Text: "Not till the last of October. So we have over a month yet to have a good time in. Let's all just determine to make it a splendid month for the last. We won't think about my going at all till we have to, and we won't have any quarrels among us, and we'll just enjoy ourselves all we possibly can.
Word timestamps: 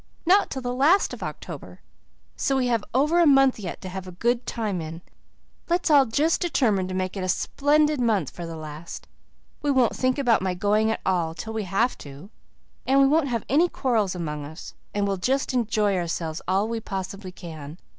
"Not 0.25 0.49
till 0.49 0.63
the 0.63 0.73
last 0.73 1.13
of 1.13 1.21
October. 1.21 1.79
So 2.35 2.57
we 2.57 2.65
have 2.65 2.83
over 2.91 3.19
a 3.19 3.27
month 3.27 3.59
yet 3.59 3.81
to 3.81 3.89
have 3.89 4.07
a 4.07 4.11
good 4.11 4.47
time 4.47 4.81
in. 4.81 5.03
Let's 5.69 5.91
all 5.91 6.07
just 6.07 6.41
determine 6.41 6.87
to 6.87 6.95
make 6.95 7.15
it 7.15 7.23
a 7.23 7.29
splendid 7.29 8.01
month 8.01 8.31
for 8.31 8.47
the 8.47 8.55
last. 8.55 9.07
We 9.61 9.69
won't 9.69 9.95
think 9.95 10.17
about 10.17 10.41
my 10.41 10.55
going 10.55 10.89
at 10.89 11.01
all 11.05 11.35
till 11.35 11.53
we 11.53 11.65
have 11.65 11.99
to, 11.99 12.31
and 12.87 12.99
we 12.99 13.05
won't 13.05 13.27
have 13.27 13.45
any 13.47 13.69
quarrels 13.69 14.15
among 14.15 14.43
us, 14.43 14.73
and 14.91 15.05
we'll 15.05 15.17
just 15.17 15.53
enjoy 15.53 15.95
ourselves 15.95 16.41
all 16.47 16.67
we 16.67 16.79
possibly 16.79 17.31
can. 17.31 17.77